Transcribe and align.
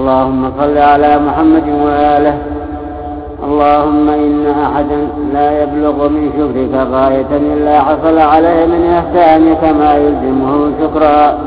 اللهم 0.00 0.52
صل 0.60 0.78
على 0.78 1.18
محمد 1.26 1.68
وآله. 1.84 2.34
اللهم 3.44 4.08
إن 4.08 4.46
أحدا 4.66 5.00
لا 5.34 5.62
يبلغ 5.62 6.08
من 6.08 6.24
شكرك 6.38 6.74
غاية 6.92 7.32
إلا 7.52 7.80
حصل 7.80 8.18
عليه 8.18 8.66
من 8.66 8.82
إحسانك 8.98 9.62
ما 9.80 9.92
يلزمه 10.04 10.52
شكرا. 10.80 11.38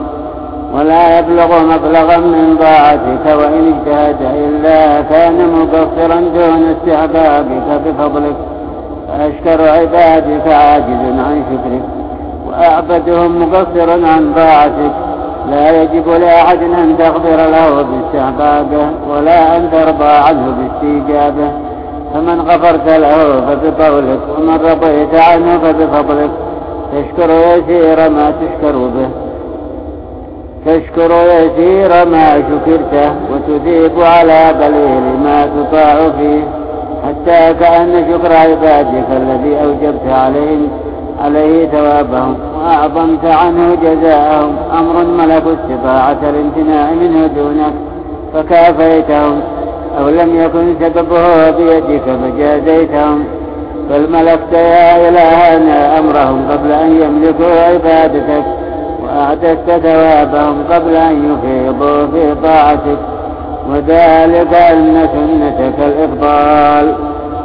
ولا 0.75 1.19
يبلغ 1.19 1.49
مبلغا 1.73 2.17
من 2.17 2.57
طاعتك 2.65 3.25
وإن 3.39 3.63
اجتهد 3.73 4.21
إلا 4.45 5.01
كان 5.01 5.37
مقصرا 5.57 6.19
دون 6.37 6.61
استحبابك 6.73 7.67
بفضلك. 7.85 8.35
فأشكر 9.07 9.59
عبادك 9.77 10.47
عاجز 10.47 11.03
عن 11.27 11.37
شكرك 11.49 11.85
وأعبدهم 12.47 13.31
مقصر 13.41 13.89
عن 13.91 14.33
طاعتك. 14.35 15.12
لا 15.49 15.81
يجب 15.81 16.09
لأحد 16.09 16.63
أن 16.63 16.97
تغفر 16.97 17.49
له 17.49 17.81
باستحبابه 17.81 18.87
ولا 19.09 19.57
أن 19.57 19.71
ترضى 19.71 20.11
عنه 20.27 20.55
باستيجابه. 20.57 21.51
فمن 22.13 22.41
غفرت 22.41 22.89
له 22.89 23.41
فبقولك 23.41 24.19
ومن 24.37 24.59
رضيت 24.71 25.15
عنه 25.15 25.57
فبفضلك. 25.57 26.29
تشكر 26.93 27.29
يسير 27.29 28.09
ما 28.09 28.33
تشكر 28.41 28.77
به. 28.77 29.09
تشكر 30.65 31.11
يسير 31.11 32.05
ما 32.05 32.35
شكرته 32.35 33.13
وتثيب 33.33 34.01
على 34.01 34.45
قليل 34.47 35.03
ما 35.23 35.45
تطاع 35.45 36.09
فيه. 36.19 36.43
حتى 37.07 37.53
كأن 37.53 38.05
شكر 38.11 38.33
عبادك 38.33 39.07
الذي 39.11 39.61
أوجبت 39.63 40.07
عليهم 40.07 40.67
عليه 41.23 41.67
ثوابهم. 41.67 42.37
وأعظمت 42.63 43.25
عنه 43.25 43.75
جزاءهم 43.75 44.55
أمر 44.79 45.03
ملك 45.03 45.43
استطاعة 45.43 46.17
الامتناع 46.29 46.91
منه 46.91 47.27
دونك 47.27 47.73
فكافيتهم 48.33 49.41
أو 49.99 50.09
لم 50.09 50.35
يكن 50.35 50.75
سببه 50.79 51.49
بيدك 51.49 52.01
فجازيتهم. 52.05 53.23
بل 53.89 54.11
ملكت 54.11 54.53
يا 54.53 55.09
إلهنا 55.09 55.99
أمرهم 55.99 56.51
قبل 56.51 56.71
أن 56.71 57.01
يملكوا 57.01 57.61
عبادتك 57.61 58.43
وأعددت 59.03 59.71
ثوابهم 59.83 60.63
قبل 60.71 60.95
أن 60.95 61.33
يفيضوا 61.33 62.07
في 62.07 62.35
طاعتك. 62.43 62.97
وذلك 63.69 64.53
أن 64.53 65.09
سنتك 65.13 65.79
الإفضال 65.79 66.95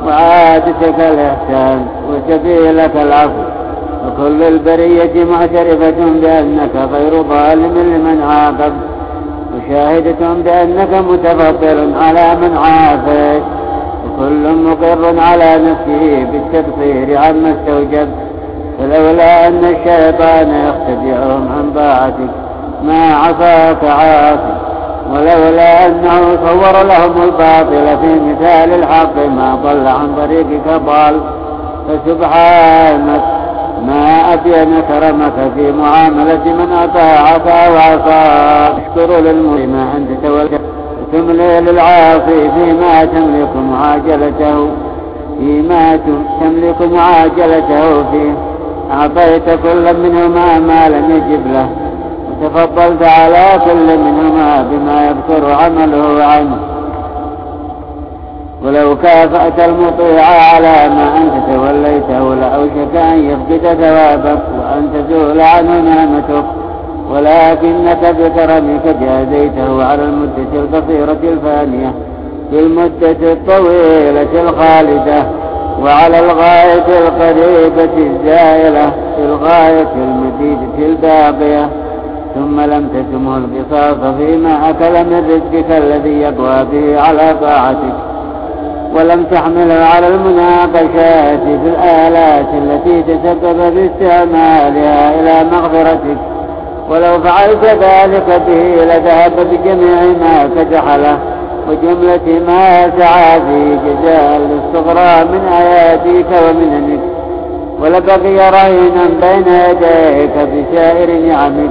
وعادتك 0.06 0.98
الإحسان 0.98 1.86
وسبيلك 2.10 2.96
العفو. 2.96 3.57
وكل 4.06 4.42
البرية 4.42 5.24
معترفة 5.24 6.20
بأنك 6.20 6.70
غير 6.92 7.22
ظالم 7.22 7.78
لمن 7.78 8.22
عاقب 8.22 8.72
وشاهدة 9.56 10.34
بأنك 10.44 10.94
متفضل 11.10 11.94
على 12.00 12.36
من 12.40 12.56
عافيت 12.56 13.42
وكل 14.06 14.54
مقر 14.54 15.20
على 15.20 15.56
نفسه 15.56 16.26
بالتبصير 16.32 17.18
عما 17.18 17.54
استوجب. 17.60 18.08
فلولا 18.78 19.48
أن 19.48 19.64
الشيطان 19.64 20.48
يختدعهم 20.68 21.48
عن 21.52 21.72
طاعتك 21.74 22.30
ما 22.84 23.14
عصاك 23.14 23.84
عاصي 23.84 24.58
ولولا 25.12 25.86
أنه 25.86 26.38
صور 26.46 26.82
لهم 26.82 27.22
الباطل 27.22 27.98
في 28.00 28.20
مثال 28.20 28.72
الحق 28.72 29.16
ما 29.26 29.58
ضل 29.64 29.86
عن 29.86 30.16
طريقك 30.16 30.82
ضال. 30.86 31.20
فسبحانك 31.88 33.37
ما 34.48 34.62
أبين 34.62 34.80
كرمك 34.80 35.52
في 35.56 35.72
معاملة 35.72 36.44
من 36.44 36.72
أطاعك 36.72 37.46
وعصاك 37.46 38.72
اشكر 38.78 39.20
للمسلم 39.20 39.74
أنت 39.96 40.26
تولى 40.26 40.58
تملي 41.12 41.60
للعاصي 41.60 42.50
فيما 42.50 43.04
تملك 43.04 43.56
معاجلته. 43.70 44.68
فيما 45.38 45.96
تملك 46.40 46.82
معاجلته 46.92 48.10
فيه. 48.10 48.32
أعطيت 48.92 49.44
كل 49.62 49.96
منهما 50.02 50.58
ما 50.58 50.88
لم 50.88 51.10
يجب 51.10 51.52
له. 51.52 51.68
وتفضلت 52.42 53.02
على 53.02 53.46
كل 53.64 53.98
منهما 53.98 54.62
بما 54.70 55.06
يذكر 55.06 55.52
عمله 55.52 56.24
عنه. 56.24 56.77
ولو 58.68 58.96
كافأت 58.96 59.60
المطيع 59.60 60.24
على 60.54 60.94
ما 60.94 61.18
أنت 61.18 61.54
توليته 61.54 62.34
لأوشك 62.34 62.96
أن 62.96 63.24
يفقد 63.30 63.76
ثوابك 63.80 64.42
وأن 64.58 64.90
تزول 64.94 65.40
عنه 65.40 65.80
نعمتك 65.80 66.44
ولكنك 67.10 68.14
بكرمك 68.18 68.96
جازيته 69.00 69.84
على 69.84 70.02
المدة 70.04 70.52
القصيرة 70.54 71.32
الفانية 71.32 71.92
بالمدة 72.52 73.32
الطويلة 73.32 74.42
الخالدة 74.42 75.26
وعلى 75.82 76.18
الغاية 76.18 76.98
القريبة 76.98 77.96
الزائلة 77.96 78.90
في 79.16 79.24
الغاية 79.24 79.92
المديدة 79.94 80.86
الباقية. 80.86 81.68
ثم 82.34 82.60
لم 82.60 82.88
تسمه 82.88 83.36
القصاص 83.36 84.14
فيما 84.18 84.70
أكل 84.70 85.04
من 85.04 85.30
رزقك 85.30 85.70
الذي 85.70 86.20
يقوى 86.20 86.66
به 86.72 87.00
على 87.00 87.36
طاعتك. 87.40 87.94
ولم 88.94 89.24
تحمله 89.24 89.84
على 89.94 90.08
المناقشات 90.08 91.40
في 91.40 91.68
الآلات 91.68 92.46
التي 92.54 93.02
تسبب 93.02 93.74
باستعمالها 93.74 95.20
إلى 95.20 95.50
مغفرتك. 95.50 96.18
ولو 96.90 97.20
فعلت 97.20 97.64
ذلك 97.64 98.42
به 98.48 98.84
لذهب 98.84 99.32
بجميع 99.36 100.00
ما 100.02 100.50
كجحله 100.56 101.18
وجملة 101.68 102.40
ما 102.46 102.90
سعى 102.98 103.40
في 103.40 103.78
جزاء 103.86 104.36
الاستغراء 104.36 105.24
من 105.24 105.48
آياتك 105.48 106.26
ومننك. 106.48 107.00
ولبقي 107.82 108.50
رهينا 108.50 109.04
بين 109.20 109.54
يديك 109.70 110.34
بسائر 110.36 111.20
نعمك 111.20 111.70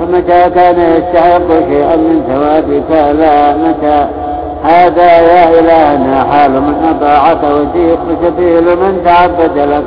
فمتى 0.00 0.50
كان 0.50 0.80
يستحق 0.80 1.48
شيئا 1.68 1.96
من 1.96 2.22
ثوابك؟ 2.28 3.14
لا 3.18 3.56
متى؟ 3.56 4.25
هذا 4.64 5.18
يا 5.20 5.60
إلهنا 5.60 6.24
حال 6.32 6.50
من 6.50 6.96
أطاعك 6.96 7.38
وسيق 7.44 7.98
سبيل 8.22 8.64
من 8.64 9.00
تعبد 9.04 9.58
لك 9.58 9.84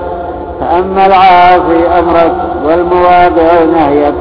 فأما 0.59 1.05
العاصي 1.05 1.99
أمرك 1.99 2.33
والمواضع 2.65 3.63
نهيك 3.73 4.13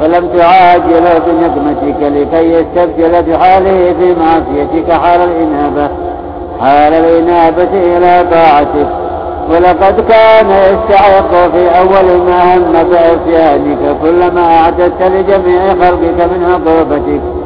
فلم 0.00 0.28
تعاجل 0.38 1.04
بنقمتك 1.26 2.02
لكي 2.02 2.52
يستبدل 2.52 3.22
بحاله 3.22 3.94
في 3.98 4.14
معصيتك 4.14 4.92
حال 4.92 5.20
الإنابة. 5.20 5.88
حال 6.60 6.92
الإنابة 6.92 7.68
إلى 7.72 8.26
طاعتك. 8.30 8.88
ولقد 9.50 10.00
كان 10.08 10.50
يستحق 10.50 11.30
في 11.30 11.78
أول 11.78 12.20
ما 12.26 12.54
هم 12.56 12.72
بعصيانك 12.72 13.96
كلما 14.02 14.60
أعددت 14.60 15.02
لجميع 15.02 15.68
خلقك 15.68 16.30
من 16.30 16.44
عقوبتك. 16.50 17.37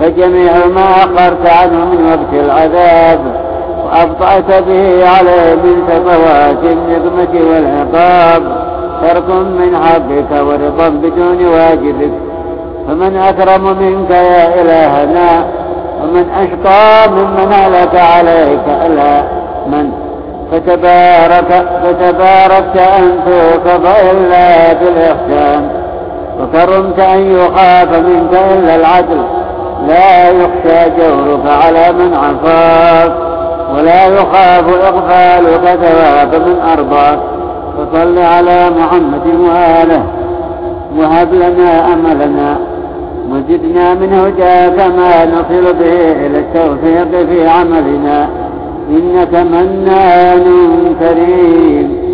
فجميع 0.00 0.52
ما 0.66 0.90
أخرت 0.90 1.46
عنه 1.46 1.84
من 1.84 2.06
وقت 2.06 2.44
العذاب 2.44 3.20
وأبطأت 3.84 4.62
به 4.62 5.08
عليه 5.08 5.54
من 5.54 5.82
سطوات 5.88 6.72
النقمة 6.72 7.50
والعقاب. 7.50 8.42
ترك 9.02 9.28
من 9.30 9.76
حقك 9.76 10.42
ورضا 10.46 10.88
بدون 10.88 11.46
واجبك. 11.46 12.12
فمن 12.88 13.16
أكرم 13.16 13.64
منك 13.64 14.10
يا 14.10 14.60
إلهنا 14.60 15.44
ومن 16.02 16.26
أشقى 16.30 17.10
ممن 17.10 17.52
هلك 17.52 17.94
عليك 17.94 18.86
ألا 18.86 19.22
من. 19.66 19.90
فتبارك 20.52 21.66
فتباركت 21.82 22.76
أن 22.76 23.20
توقف 23.26 24.10
إلا 24.12 24.72
بالإحسان. 24.72 25.68
وكرمت 26.40 26.98
أن 26.98 27.32
يخاف 27.32 27.88
منك 27.92 28.32
إلا 28.32 28.76
العدل. 28.76 29.39
لا 29.88 30.30
يخشى 30.30 30.90
جورك 30.98 31.46
على 31.46 31.92
من 31.92 32.14
عصاك 32.14 33.12
ولا 33.74 34.06
يخاف 34.06 34.64
إغفالك 34.68 35.78
ثواب 35.82 36.34
من 36.34 36.60
أرضاك. 36.72 37.18
فصل 37.76 38.18
على 38.18 38.70
محمد 38.70 39.26
وآله 39.26 40.02
وهب 40.98 41.34
لنا 41.34 41.92
أملنا 41.92 42.58
وزدنا 43.30 43.94
من 43.94 44.12
هداك 44.12 44.78
ما 44.96 45.26
نصل 45.26 45.74
به 45.74 46.26
إلى 46.26 46.38
التوفيق 46.38 47.26
في 47.26 47.48
عملنا. 47.48 48.28
إنك 48.90 49.34
منان 49.34 50.44
كريم. 51.00 52.10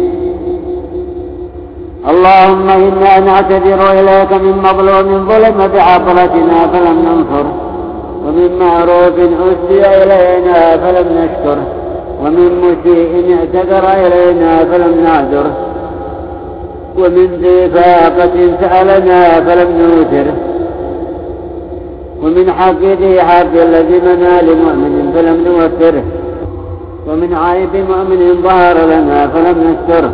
اللهم 2.11 2.69
إنا 2.69 3.19
نعتذر 3.19 3.93
إليك 3.93 4.33
من 4.33 4.59
مظلوم 4.59 5.29
ظلم 5.29 5.59
بعطلتنا 5.75 6.67
فلم 6.73 6.97
ننصره 7.07 7.66
ومن 8.27 8.59
معروف 8.59 9.19
أسدي 9.19 9.87
إلينا 10.03 10.77
فلم 10.77 11.07
نشكره 11.19 11.67
ومن 12.25 12.61
مسيء 12.61 13.37
اعتذر 13.39 14.07
إلينا 14.07 14.65
فلم 14.65 15.01
نعذره 15.05 15.53
ومن 16.99 17.27
ذي 17.43 17.71
فاقة 17.71 18.57
سألنا 18.61 19.41
فلم 19.41 19.69
نوتره 19.79 20.37
ومن 22.23 22.53
حق 22.53 22.83
ذي 23.01 23.23
حق 23.23 23.53
الذي 23.63 24.01
منى 24.01 24.43
لمؤمن 24.43 25.13
فلم 25.15 25.45
نوفره 25.47 26.03
ومن 27.09 27.35
عيب 27.35 27.75
مؤمن 27.75 28.43
ظهر 28.43 28.77
لنا 28.87 29.29
فلم 29.29 29.57
نستره 29.71 30.13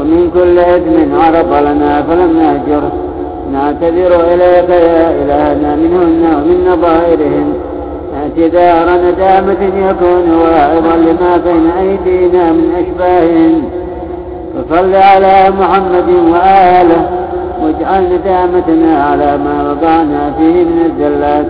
ومن 0.00 0.30
كل 0.34 0.58
إثم 0.58 1.14
عرض 1.20 1.52
لنا 1.66 2.02
فلم 2.02 2.36
نهجره 2.38 2.92
نعتذر 3.54 4.20
إليك 4.32 4.70
يا 4.70 5.10
إلهنا 5.10 5.76
منهن 5.76 6.22
ومن 6.34 6.68
نظائرهن 6.70 7.52
اعتذار 8.20 8.86
ندامة 9.06 9.88
يكون 9.88 10.34
واعظا 10.42 10.96
لما 10.96 11.36
بين 11.44 11.70
أيدينا 11.80 12.52
من 12.52 12.72
أشباههن 12.82 13.62
فصل 14.54 14.94
على 14.94 15.50
محمد 15.60 16.08
وآله 16.32 17.08
واجعل 17.62 18.02
ندامتنا 18.02 19.04
على 19.04 19.38
ما 19.38 19.70
وضعنا 19.70 20.32
فيه 20.38 20.64
من 20.64 20.90
الزلات 20.90 21.46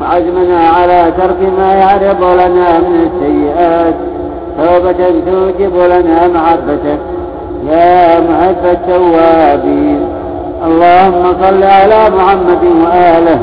وعزمنا 0.00 0.68
على 0.68 1.12
ترك 1.18 1.36
ما 1.58 1.74
يعرض 1.74 2.24
لنا 2.24 2.78
من 2.78 3.10
السيئات. 3.10 3.94
توبة 4.58 5.10
توجب 5.26 5.76
لنا 5.76 6.28
محبتك 6.28 6.98
يا 7.70 8.20
محب 8.20 8.64
التوابين. 8.64 10.03
اللهم 10.68 11.24
صل 11.42 11.62
على 11.62 12.00
محمد 12.16 12.64
وآله 12.82 13.38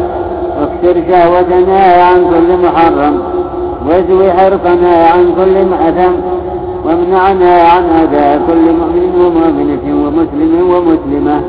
واكسر 0.58 0.96
شهوتنا 1.10 1.82
عن 2.10 2.20
كل 2.32 2.50
محرم 2.66 3.16
وازوي 3.88 4.32
حرصنا 4.32 4.94
عن 5.14 5.26
كل 5.38 5.56
مأثم 5.72 6.14
وامنعنا 6.86 7.54
عن 7.72 7.84
أذى 8.02 8.40
كل 8.48 8.66
مؤمن 8.80 9.14
ومؤمنة 9.22 9.86
ومسلم 10.04 10.54
ومسلمة. 10.74 11.42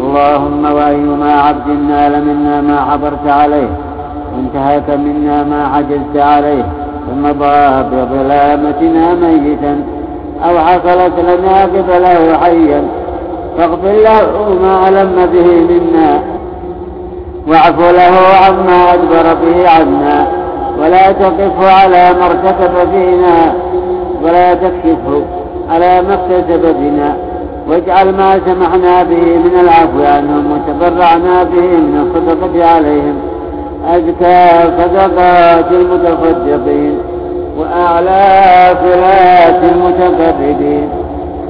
اللهم 0.00 0.64
وأيما 0.76 1.32
عبد 1.32 1.68
نال 1.90 2.24
منا 2.28 2.60
ما 2.60 2.80
حضرت 2.80 3.26
عليه 3.26 3.70
وانتهك 4.32 4.88
منا 4.90 5.44
ما 5.44 5.60
عجزت 5.74 6.16
عليه 6.16 6.64
فمضى 7.06 7.84
بظلامتنا 7.90 9.14
ميتا 9.14 9.74
أو 10.46 10.58
حصلت 10.58 11.16
لنا 11.28 11.62
قبله 11.62 12.38
حيا. 12.42 12.82
فاغفر 13.58 13.92
له 13.92 14.58
ما 14.62 14.88
ألم 14.88 15.28
به 15.32 15.48
منا. 15.70 16.20
واعف 17.48 17.78
له 17.80 18.14
عما 18.46 18.94
أدبر 18.94 19.34
به 19.34 19.68
عنا. 19.68 20.26
ولا 20.80 21.12
تقفه 21.12 21.70
على 21.70 22.10
ما 22.18 22.26
ارتكب 22.26 22.90
فينا. 22.92 23.54
ولا 24.24 24.54
تكشفه 24.54 25.22
على 25.70 26.02
ما 26.02 26.14
اكتسب 26.14 26.76
بنا 26.78 27.16
واجعل 27.68 28.12
ما 28.12 28.40
سمحنا 28.46 29.02
به 29.02 29.38
من 29.44 29.54
العفو 29.60 30.04
عنهم 30.16 30.52
وتبرعنا 30.52 31.42
به 31.42 31.60
من 31.60 32.06
الصدقة 32.06 32.66
عليهم. 32.74 33.14
أزكى 33.88 34.70
صدقات 34.78 35.72
المتصدقين 35.72 36.98
وأعلى 37.58 38.24
صلات 38.82 39.62
المتقربين. 39.72 40.88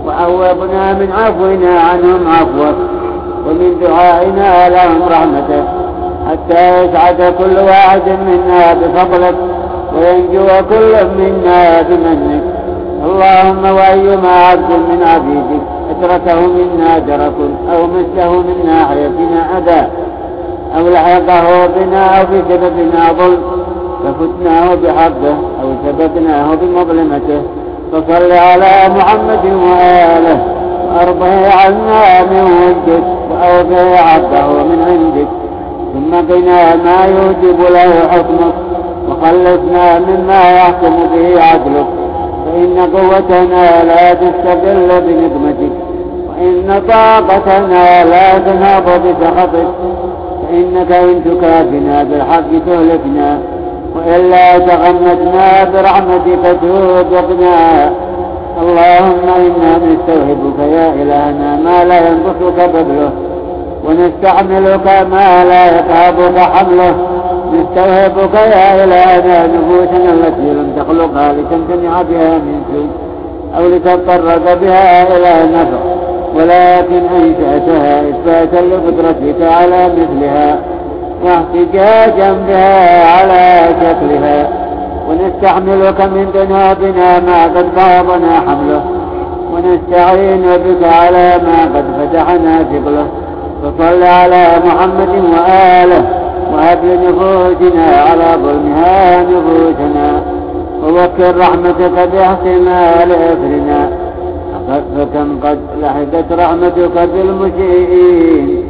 وعوضنا 0.08 0.93
من 0.93 1.12
عفونا 1.12 1.81
عنهم 1.81 2.28
عفوك 2.28 2.76
ومن 3.46 3.81
دعائنا 3.81 4.69
لهم 4.69 5.02
رحمتك 5.08 5.64
حتى 6.31 6.84
يسعد 6.84 7.34
كل 7.38 7.56
واحد 7.58 8.02
منا 8.08 8.75
بفضلك 8.75 9.34
وينجو 9.94 10.46
كل 10.46 10.93
منا 11.19 11.82
بمنك. 11.82 12.43
اللهم 13.05 13.64
وأيما 13.64 14.28
عبد 14.28 14.70
من 14.70 15.02
عبيدك 15.02 15.64
أدركه 15.90 16.40
منا 16.46 16.99
درك 16.99 17.38
أو 17.72 17.87
مسه 17.87 18.32
من 18.32 18.66
ناحيتنا 18.66 19.58
أذى. 19.58 19.88
أو 20.76 20.88
لحقه 20.88 21.66
بنا 21.66 22.20
أو 22.20 22.25
بسببنا 22.25 23.12
ظلم. 23.19 23.43
ففتناه 24.04 24.75
بحقه 24.75 25.37
أو 25.62 25.69
سببناه 25.87 26.54
بمظلمته. 26.54 27.43
فصل 27.93 28.32
على 28.32 28.94
محمد 28.96 29.44
وآله 29.44 30.38
وأرضه 30.88 31.49
عنا 31.49 32.25
من 32.31 32.43
وجدك 32.43 33.05
وأوفي 33.31 33.96
عبده 33.99 34.46
من 34.62 34.82
عندك. 34.88 35.29
ثم 35.93 36.32
قنا 36.32 36.76
ما 36.76 37.05
يوجب 37.05 37.61
له 37.61 38.08
حكمك 38.08 38.55
وخلصنا 39.08 39.99
مما 39.99 40.50
يحكم 40.56 40.96
به 41.14 41.43
عدلك. 41.43 41.87
فإن 42.46 42.79
قوتنا 42.96 43.85
لا 43.85 44.14
تستقل 44.14 44.88
بنقمتك. 45.00 45.73
وإن 46.29 46.82
طاقتنا 46.88 48.05
لا 48.05 48.38
تنهض 48.38 49.02
بسخطك. 49.06 49.69
فإنك 50.43 50.93
إن 50.93 51.25
تكافنا 51.25 52.02
بالحق 52.02 52.50
تهلكنا. 52.67 53.38
وإلا 53.96 54.58
تغمدنا 54.58 55.64
برحمتك 55.64 56.56
توبقنا 56.62 57.90
اللهم 58.62 59.26
إنا 59.37 59.70
نستوهبك 59.76 60.58
يا 60.58 60.93
إلهنا 61.02 61.56
ما 61.56 61.85
لا 61.85 61.99
ينقصك 62.08 62.70
بذله 62.75 63.11
ونستعملك 63.85 64.87
ما 65.11 65.44
لا 65.44 65.79
يتعبك 65.79 66.38
حمله. 66.38 66.94
نستوهبك 67.52 68.35
يا 68.35 68.85
إلهنا 68.85 69.46
نفوسنا 69.46 70.12
التي 70.12 70.49
لم 70.58 70.73
تخلقها 70.76 71.32
لتمتنع 71.32 72.02
بها 72.02 72.38
من 72.38 72.62
سوء 72.73 72.88
أو 73.56 73.69
لتضطرك 73.69 74.58
بها 74.61 75.17
إلى 75.17 75.56
نفع 75.56 75.79
ولكن 76.35 77.02
أنشأتها 77.17 78.00
إثباتا 78.00 78.64
لقدرتك 78.64 79.43
على 79.43 79.88
مثلها. 79.88 80.58
واحتجاجا 81.25 82.32
بها 82.49 83.05
على 83.12 83.69
شكلها. 83.81 84.49
ونستحملك 85.09 86.00
من 86.00 86.31
ذنوبنا 86.35 87.20
ما 87.20 87.43
قد 87.44 87.67
فاضنا 87.76 88.32
حمله. 88.47 88.85
ونستعين 89.53 90.43
بك 90.43 90.88
على 90.88 91.41
ما 91.47 91.59
قد 91.75 91.85
فتحنا 91.99 92.59
ثقله 92.59 93.06
فصل 93.62 94.03
على 94.03 94.47
محمد 94.67 95.09
وآله 95.09 96.05
وهب 96.53 96.85
لنفوسنا 96.85 97.87
على 98.11 98.29
ظلمها 98.44 99.23
نفوسنا. 99.23 100.23
ووكل 100.82 101.38
رحمتك 101.38 102.09
باحتمال 102.12 103.12
أثرنا. 103.12 103.91
فكم 104.69 105.41
قد 105.44 105.59
لحقت 105.82 106.32
رحمتك 106.32 107.09
بالمسيئين 107.12 108.68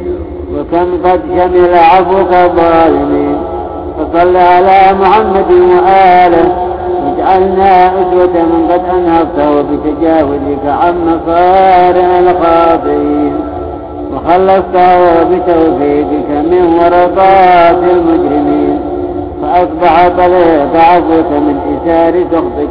وكم 0.53 1.09
قد 1.09 1.21
شمل 1.37 1.75
عفوك 1.75 2.33
الظالمين. 2.33 3.37
فصل 3.97 4.37
على 4.37 4.79
محمد 5.01 5.51
وآله 5.51 6.55
واجعلنا 7.05 7.87
أسوة 7.87 8.35
من 8.51 8.67
قد 8.71 8.81
أنهضته 8.95 9.61
بتجاوزك 9.61 10.65
عن 10.65 10.93
مصارع 11.07 12.19
الخاطئين. 12.19 13.33
وخلصته 14.13 15.23
بتوفيقك 15.23 16.29
من 16.51 16.79
ورطات 16.79 17.83
المجرمين. 17.91 18.79
فأصبح 19.41 20.07
طريق 20.07 20.73
عفوك 20.75 21.31
من 21.31 21.55
إثار 21.73 22.13
سخطك 22.31 22.69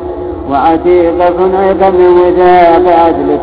وعتيق 0.51 1.19
صنعك 1.39 1.95
من 1.95 2.21
وثاق 2.21 2.99
عدلك 3.05 3.41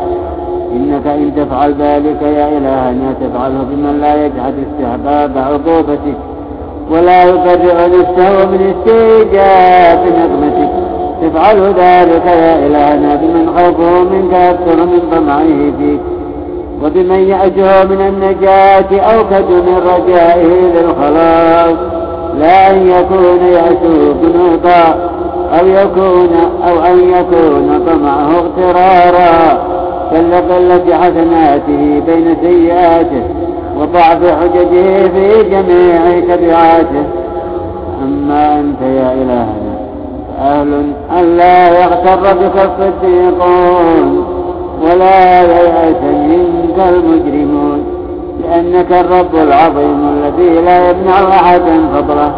إنك 0.75 1.07
إن 1.07 1.31
تفعل 1.35 1.75
ذلك 1.79 2.21
يا 2.21 2.47
إلهنا 2.57 3.13
تفعله 3.21 3.63
بمن 3.71 3.99
لا 4.01 4.25
يجحد 4.25 4.53
استحباب 4.67 5.37
عقوبتك 5.37 6.17
ولا 6.91 7.23
يقرع 7.23 7.85
نفسه 7.85 8.45
من 8.45 8.73
استيجاب 8.73 9.99
نقمتك 10.07 10.71
تفعل 11.21 11.57
ذلك 11.61 12.25
يا 12.25 12.67
إلهنا 12.67 13.15
بمن 13.15 13.49
خوفه 13.57 14.03
منك 14.03 14.33
أكثر 14.33 14.85
من 14.85 14.99
طمعه 15.11 15.71
فيك. 15.79 15.99
وبمن 16.83 17.19
يأجه 17.19 17.83
من 17.83 18.01
النجاة 18.01 18.99
أوكد 18.99 19.49
من 19.51 19.81
رجائه 19.95 20.71
للخلاص. 20.75 21.77
لا 22.39 22.71
أن 22.71 22.87
يكون 22.87 23.47
يأسه 23.47 24.15
قنوطا 24.23 25.09
أو 25.59 25.67
يكون 25.67 26.29
أو 26.67 26.79
أن 26.85 26.99
يكون 26.99 27.83
طمعه 27.87 28.29
اغترارا. 28.35 29.74
كالقلة 30.11 30.97
حسناته 30.97 32.01
بين 32.07 32.37
سيئاته 32.41 33.23
وضعف 33.79 34.31
حججه 34.41 35.07
في 35.07 35.43
جميع 35.43 36.19
تبعاته 36.19 37.05
أما 38.03 38.59
أنت 38.59 38.81
يا 38.81 39.13
إلهنا 39.13 39.75
فأهل 40.37 40.93
أن 41.19 41.37
لا 41.37 41.83
يغتر 41.83 42.33
بك 42.33 42.55
الصديقون 42.55 44.25
ولا 44.83 45.41
ييأس 45.41 46.01
منك 46.03 46.87
المجرمون 46.89 47.83
لأنك 48.43 48.91
الرب 48.91 49.35
العظيم 49.35 50.09
الذي 50.09 50.61
لا 50.61 50.89
يمنع 50.89 51.29
أحدا 51.29 51.87
فضله 51.93 52.31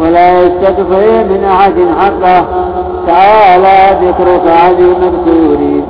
ولا 0.00 0.42
يستكفي 0.42 1.24
من 1.24 1.44
أحد 1.44 1.74
حقه. 1.98 2.44
تعالى 3.06 4.06
ذكرك 4.06 4.42
عن 4.46 4.74
المذكورين 4.74 5.82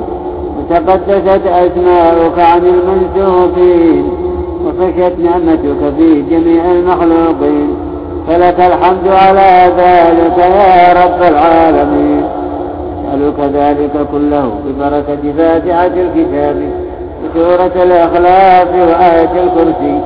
وتقدست 0.71 1.47
أسماؤك 1.47 2.39
عن 2.39 2.61
المنسوبين 2.65 4.11
وفشت 4.65 5.13
نعمتك 5.19 5.93
في 5.97 6.21
جميع 6.21 6.71
المخلوقين 6.71 7.75
فلك 8.27 8.59
الحمد 8.59 9.07
على 9.07 9.73
ذلك 9.77 10.37
يا 10.37 10.93
رب 11.05 11.21
العالمين 11.33 12.23
نسألك 13.13 13.39
ذلك 13.53 14.07
كله 14.11 14.51
ببركة 14.67 15.33
فاتحة 15.37 15.85
الكتاب 15.85 16.69
وسورة 17.23 17.83
الإخلاص 17.83 18.67
وآية 18.89 19.43
الكرسي 19.43 19.99